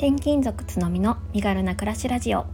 [0.00, 2.46] 転勤族つのみの身軽な暮らしラジオ。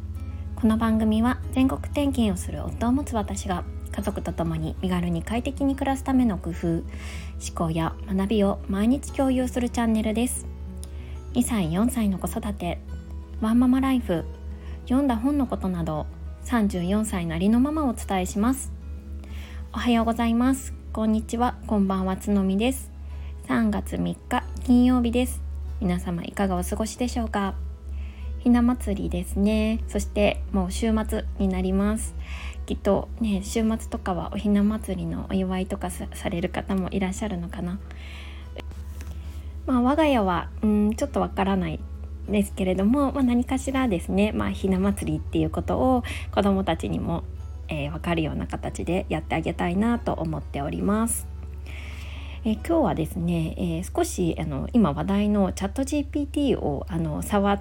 [0.57, 3.63] この番組は全国転勤をする夫を持つ私が
[3.93, 6.83] 家族と共に身軽に快適に暮らすための工夫思
[7.55, 10.45] 考や学びを毎日共有するチャンネルです。
[11.35, 12.81] 2歳4歳の子育て
[13.41, 14.25] ワンママライフ
[14.87, 16.07] 読んだ本のことなど
[16.47, 18.73] 34歳なりのママをお伝えします。
[19.73, 20.75] おはようございます。
[20.93, 21.55] こんにちは。
[21.69, 22.17] こんばんは。
[22.17, 22.91] つのみです。
[23.47, 25.46] 3月3日金曜日です。
[25.81, 27.55] 皆様いかがお過ごしでしょうか？
[28.39, 29.81] ひな祭りですね。
[29.89, 32.15] そしてもう週末になります。
[32.65, 37.79] きっとね週末とかはおひな祭りのお祝いとかされる方もいらっしゃるのかな？
[39.67, 41.81] まあ我が家はうんちょっとわからない
[42.29, 46.03] ですけれども、まあ、何かしらですね、まあ、ひな祭りっていうことを
[46.35, 47.23] 子どもたちにも、
[47.69, 51.29] えー、分かるような形でやってあげたいなと思っております。
[52.49, 57.61] え今日はですね、えー、少しあの今話題のチャット GPT をあの触っ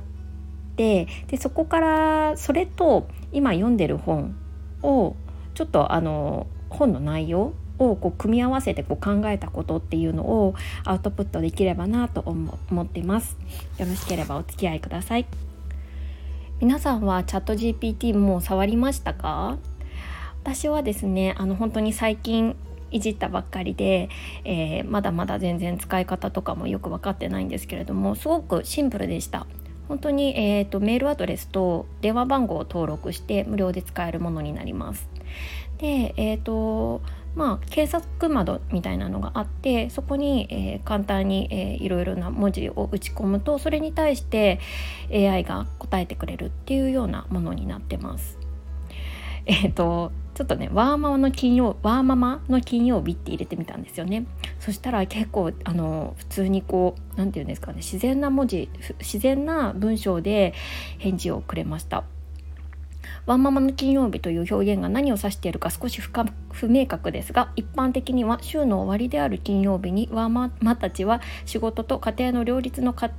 [0.75, 4.35] てでそこからそれと今読んでる本
[4.83, 5.15] を
[5.55, 13.37] ちょっとあの本の内容をこう組み合わせてこう考えたことっていうのをアウトプットできればなと思ってます。
[13.79, 15.25] よろしければお付き合いください。
[16.61, 19.57] 皆さんはチャット GPT も触りましたか？
[20.43, 22.55] 私はですねあの本当に最近
[22.95, 24.09] いじったばっかりで、
[24.45, 29.45] えー、まだまだ全然使い方とかもよく分かってないんですけれどもすごくシンプルでした
[29.87, 35.07] 本当に、えーと、メールアドレスと電話番号を登録して無料で使えるものになります
[35.77, 37.01] でえっ、ー、と
[37.35, 44.61] まあ、検索窓みたいなのがあってそこに、えー、簡単に、えー、いろいろな文字を打ち込むとそれに対して
[45.11, 48.39] AI が答えてくれるっていうようなものになってます。
[49.45, 54.27] えっ、ー、とちょっとねワーママの金曜ワーママの金曜日って入れてみたんですよね
[54.59, 58.69] そしたら結構あの普通にこう何て言うんですかね自然な文字
[58.99, 60.53] 自然な文章で
[60.97, 62.03] 返事をくれました
[63.25, 73.11] ワンママの金曜日という表現が何を指しているか少し不明確ですが一般的には週の終わりである金曜日にワンママたちは仕事と家庭の両立の課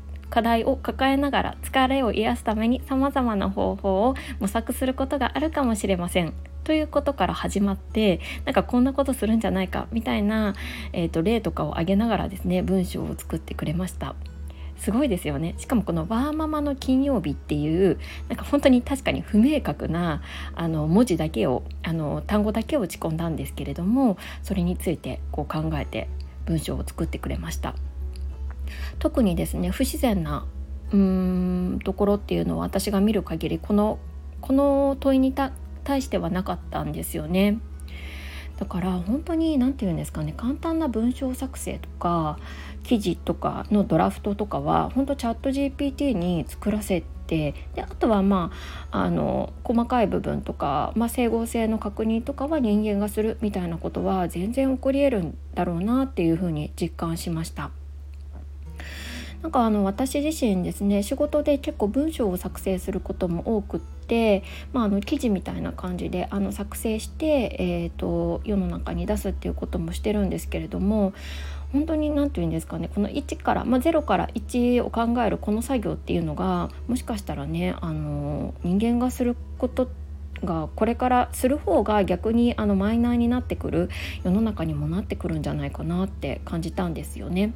[0.43, 6.35] 題を抱えながら疲れを癒すためにさまざまな方法を模索することがあるかもしれません。
[6.67, 10.57] ということから始まってなんかこんなことするんじゃないかみたいな、
[10.93, 14.17] えーと、例とかを挙げながらですね文章を作ってくれました。
[14.77, 20.21] すごいですよねしかもこの「ワーママの金曜日」っていうなんか本当に確かに不明確な
[20.55, 26.11] あの文字だけをあの単語だけを打ち込んだんですけれどもそれについてこう考えて
[26.45, 27.75] 文章を作ってくれました
[28.99, 30.45] 特にですね不自然な
[30.93, 30.99] うー
[31.77, 33.99] んところっていうのは私が見る限りこの
[34.43, 35.33] この問いに
[35.87, 37.59] 対してはなかったんですよね。
[38.59, 42.39] だから本当に何て言うんですかね簡単な文章作成とか
[42.85, 48.51] 記事とかのドラフトとかは本当チャット GPT に作らせてであとはま
[48.91, 57.71] ああの細かい部分とか、まあ、整合性の確認とかは人間がするみたいなことは全然起こり得るんだろうなっていうふうに実感しました。
[59.47, 64.43] なんかあの私自身ですね仕事で結構文章を作成することも多くって、
[64.73, 71.13] まあ、あの記事みたいな感じであの作成して、えーと、世の中に出すっていうこともしてるんですけれども
[71.73, 79.89] 本当に何て言うんですかねこの1から、まあ、0から1を考えるこの作業っていうのがもしかしたらねあの人間がすること
[80.43, 83.91] がこれからする方が逆にあのマイナーになってくる
[84.25, 87.53] 世の中にもなってくるんじゃないかなって感じたんですよね。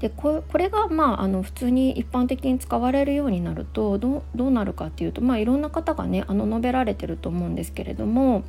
[0.00, 8.44] でこれがまああの普通に一般的に使われるようになるとどうなるかっていうと、まあ、いろんな方がねあの述べられてると思うんですけれども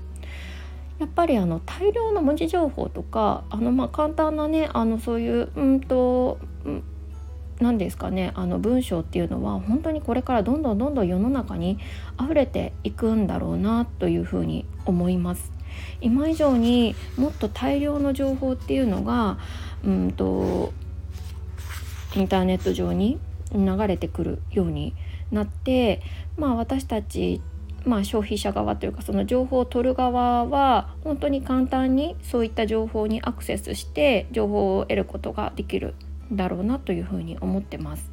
[0.99, 6.39] やっぱりあの大量の文字情報とかあのまあ簡単なねあのそういううんと
[7.59, 11.79] 何ですかねあの文章っていうのは本当にこれからどんどんどんどん世の中に
[12.21, 15.51] 溢れていくんだろうなというふうに思います。
[16.01, 19.37] 今以上にもっと大量の情報っていうのが
[19.85, 20.73] うんと
[22.17, 23.19] インターネット上に
[23.53, 24.95] 流れてくるように
[25.31, 26.01] なって、
[26.35, 27.41] まあ、私たち、
[27.85, 35.93] まあ、消費者側というかその情報を取る側は本当に簡単にそういった情報にアクセスして情報を得ることができる
[36.31, 38.11] だろうなというふうに思ってます。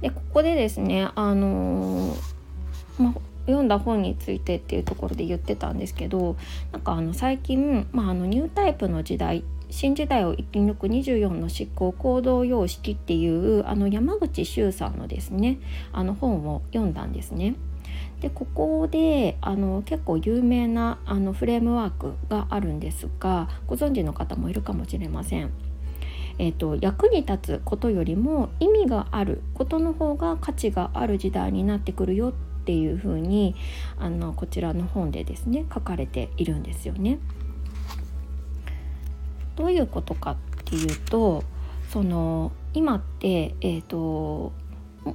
[0.00, 2.16] でここでですねあの
[2.98, 3.14] まあ
[3.46, 6.36] 読んだ本についてっていうところで言ってたんですけど
[6.70, 15.58] なんかあの最近、まあ、あのニュータイプの時代新時代を生き抜く24の執行行動様式っていうあの山口周さんのですね
[15.92, 17.54] あの本を読んだんですね。
[18.20, 25.50] でここであの結構有名なあのフレームワークがあるんですがご存知の方もいるかもしれません。
[26.40, 32.32] えーと、役に立つことよりも意味があることの方が価値がある時代になってくるよっ
[32.64, 33.56] ていうふうに
[33.98, 37.18] あのこちらの本でですね書かれているんですよね。
[39.58, 41.42] どういうことかっていうと
[41.90, 44.52] その今って、えーと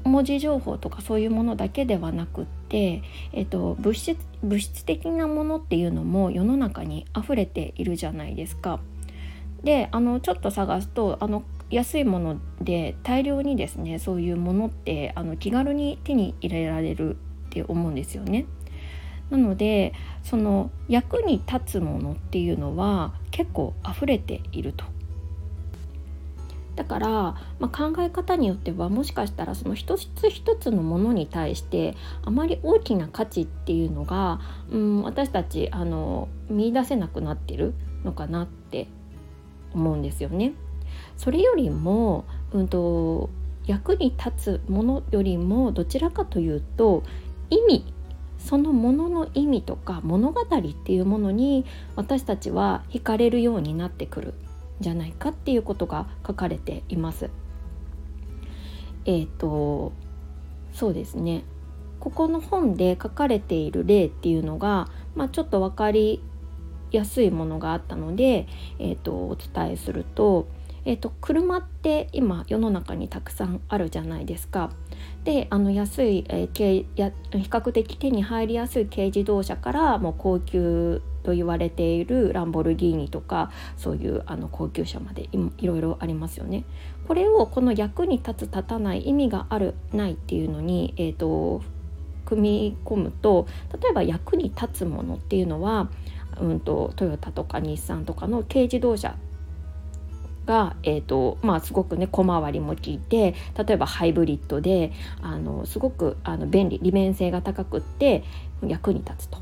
[0.04, 8.80] 文字情報とかそういうものだけではなくって、えーと、物質物質的なものっていうのも世の中に溢れているじゃないですか。
[9.64, 18.46] であのちょっと探すとあの安いもので大量にですねそういうものってあの気軽に手に入れられるって思うんですよね。
[19.30, 19.94] なので
[20.24, 24.86] その役に立つものっていうのは結構溢れていると
[26.76, 34.40] だから、まあ、考え方によってはもしかしたらその一つ一つのものに対してあまり大きな価値っていうのが、
[34.72, 37.74] うん、私たちあの見出せなくなってる
[38.04, 38.88] のかなって
[39.74, 40.54] 思うんですよね。
[41.18, 43.30] それよりも、うんと、
[43.66, 47.04] 役に立つものよりもどちらかというと
[47.50, 47.93] 意味
[48.44, 54.34] そのものの意味とか物語っていうものに私たちは惹かれるようになってくるん
[54.82, 57.30] じゃないかっていうことが書かれています。
[59.06, 59.94] えっ、ー、と
[60.74, 61.44] そうですね
[62.00, 66.22] ここの本で書かれている例っていうのが、まあ、ちょっと分かり
[66.92, 68.48] やすいものがあったので、
[68.78, 70.48] えーと、お伝えすると,、
[70.86, 74.72] えーと、車って今世の中にたくさんあるじゃないですか。
[75.24, 86.66] であの安い、えー、や比較的手に入りやすい軽自動車からもう高級と言われているランボルギーニとかそういうあの高級車までいろいろありますよね。
[87.08, 91.62] これをこの役に立つ立たない意味があるないっていうのに、えーと、
[92.26, 93.48] 組み込むと
[93.82, 95.90] 例えば役に立つものっていうのは、
[96.40, 99.16] うんと、トヨタとか日産とかの軽自動車
[100.46, 104.92] が、えーとまあ、すごくね小回りも効いて例えばハイブリッドで
[105.22, 108.24] あのすごくあの便利利便性が高くって
[108.66, 109.40] 役に立つと。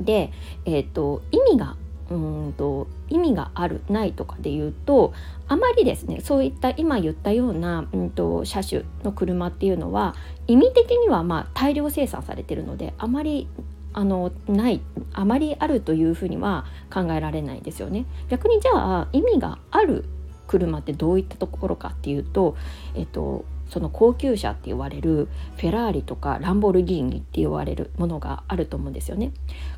[0.00, 0.32] で、
[0.64, 1.76] えーと、意味が
[2.10, 5.12] うんと意味があるないとかで言うと
[5.46, 10.14] あまりですねそういった今言ったような、うんと、車種の車っていうのは
[10.46, 13.48] 意味的にはまあ大量生産されてるのであまり
[13.92, 14.80] あのない
[15.12, 18.06] あまりあるというふうには考えられないですよね。
[18.28, 20.04] 逆にじゃあ意味がある
[20.46, 22.56] 車ってどういったところかっていうと、
[22.94, 29.32] えっと、その高級車って言われるフェラーリとかランボルギーニって言われるものがあると思うんですよね。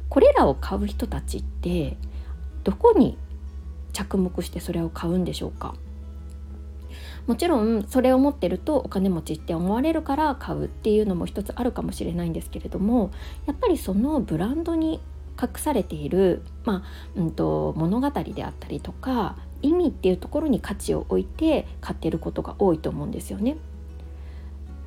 [0.09, 1.97] これらを買う人たちって
[2.62, 3.19] どこに
[3.93, 5.75] 着目してそれを買うんでしょうか？
[7.26, 13.11] もちろんそれを持ってるとお金持ちって思われるから買うっていうのも一つあるかもしれないんですけれども
[13.47, 15.00] やっぱりそのブランドに
[15.40, 16.82] 隠されている、まあ
[17.16, 23.56] うんと、物語であったりとか意味っていうところに価値を置いて買ってることが多いと思うんですよね。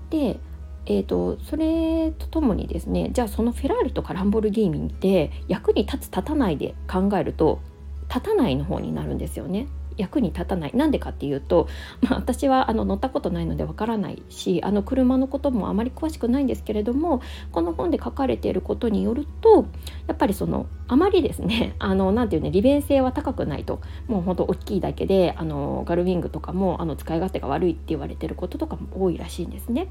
[0.09, 0.39] で
[0.85, 7.61] えーと、それとともにですねじゃあそのフェラーリとかランボルギーニって役に立つ立たないで考えると
[8.09, 9.67] 立たないの方になるんですよね。
[9.97, 11.67] 役に立たないなんでかっていうと、
[12.01, 19.65] まあ、私はあの乗ったことないのでわからないしあの車のこともあまり詳しくないんですけれどもこの本で書かれていることによると
[20.07, 29.87] やっぱりそのあまりですね あのなていうね利便性は高くないともうほんと大きいだけであのガルウィングとかもあの使い勝手が悪いって言われてることとかも多いらしいんですね。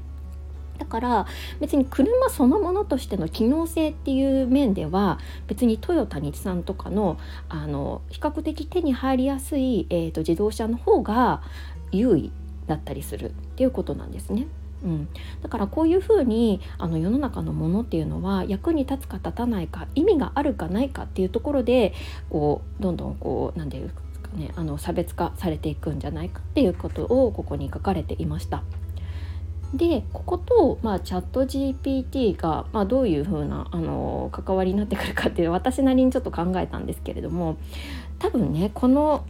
[0.79, 1.27] だから
[1.59, 7.17] 別に車そのものとしての機能性っていう面では別にトヨタ日産とかの
[7.49, 11.41] あの比較的手に入りやすい、えーと、自動車の方が
[11.91, 12.31] 優位
[12.67, 14.47] だったりするっていうことなんですね。
[14.83, 15.07] うん、
[15.41, 21.93] だからこういうふうにあの世の中のものっていうのは役に立つか立たないか意味があるかないかっていうところで
[22.29, 28.63] こうどんどんこう何て言うんですかねあの差別化されていくんじゃないかっていうことをここに書かれていました。
[29.73, 37.57] でここと、まあ、チャット GPT が、まあ、どういうふうなあの関わりになってくるかっていう私なりにちょっと考えたんですけれども
[38.19, 39.25] 多分ねこの、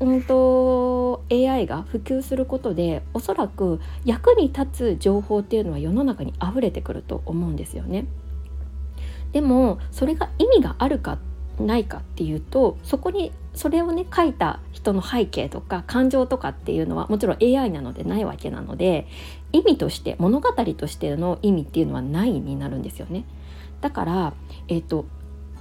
[0.00, 8.06] うんと、AI が普及することでおそらく役に立つ情報っていうのは世の中に溢れてくると思うんですよね。
[9.32, 11.18] でもそれが意味があるか
[11.58, 19.06] ないかっていうとそこにそれをね書いた人の背景とか感情とかっていうのはもちろん AI なのでないわけなので
[19.52, 23.24] 意味として物語としての意味っていうのはないになるんですよね。
[23.80, 24.34] だから、
[24.68, 25.06] えーと、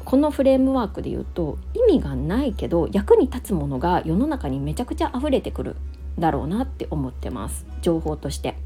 [0.05, 5.75] このフレームワークで言うと意味がないけど役に立つものが世の中にめちゃくちゃ溢れてくる
[6.19, 8.57] だろうなって思ってます情報として。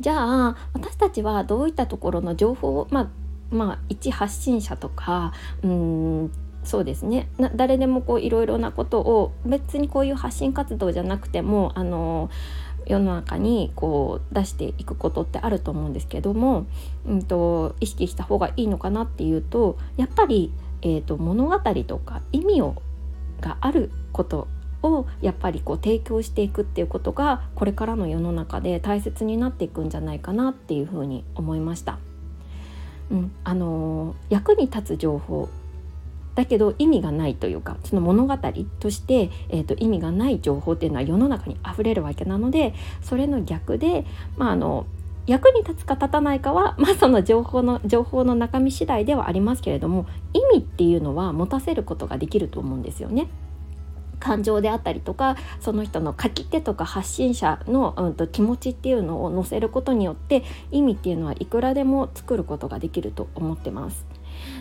[0.00, 6.32] じゃあ私たちはどういったところの情報をまあまあ一発信者とかうん
[6.64, 12.30] そうですね誰でもこういろいろなことを別にこういう発信活動じゃなくてもあの
[12.86, 16.66] 世の中にこう出していくことってあると思うんですけども、
[17.06, 20.52] うんと、意識した方がいいのかなっていうとやっぱり、
[20.82, 22.82] えーと、物語とか意味を
[23.40, 24.48] があること
[24.82, 31.98] をやっぱりこう提供していくっていうことがこれからの世の中で大切になっていくんじゃないかなっていうふうに思いました。
[33.10, 35.48] うん、あの役に立つ情報
[36.34, 38.36] だけど意味がないというかその物語
[38.80, 44.86] として、えーと、意味がない情報っていうのは世の中にあふれるわけなのでそれの逆で、まあ、あの
[45.26, 53.28] 役に立つか立たないかは、 まあ、その情報の情報の中身次第ではありますけれども意味っていうのは持たせることができると思うんですよね。
[54.18, 64.11] 感情であったりとかその人の書き手とか発信者の、うん、と気持ちっていうのを載せることによって意味っていうのはいくらでも作ることができると思ってます。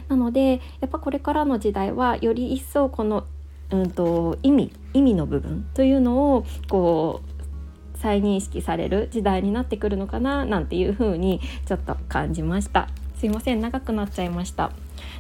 [0.08, 3.26] なのでやっぱこれからの時代はより一層この、
[3.72, 12.90] うんと、意味意味の部分というのをこう再認識される時代になってくるのかななんていう風にちょっと感じました。
[13.18, 14.72] すいません長くなっちゃいました。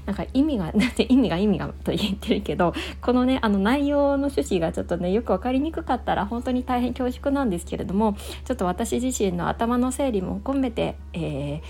[0.05, 11.61] なんか意味がだって意味が意味がと言ってるけどこのねあの内容の趣旨がちょっとねよく分かりにくかったら本当に大変恐縮なんですけれどもちょっと私自身の頭の整理も込めて、えー、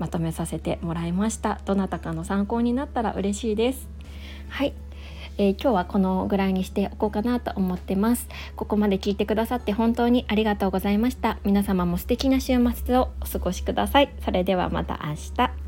[0.00, 1.60] まとめさせてもらいました。
[1.64, 3.88] どなたかの参考になったら嬉しいです。
[4.48, 4.72] はい。
[5.38, 8.28] えー、今日はこのぐらいにしておこうかなと思ってます。
[8.56, 11.38] ここまで聞いてくださって本当にありがとうございました。
[11.44, 14.12] 皆様も素敵な週末をお過ごしください。
[14.24, 15.59] それではまた明日。